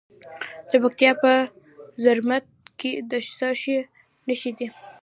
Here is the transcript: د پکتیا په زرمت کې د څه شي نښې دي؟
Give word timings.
د 0.69 0.71
پکتیا 0.83 1.11
په 1.21 1.31
زرمت 2.03 2.45
کې 2.79 2.91
د 3.09 3.11
څه 3.35 3.47
شي 3.61 3.77
نښې 4.27 4.51
دي؟ 4.57 4.67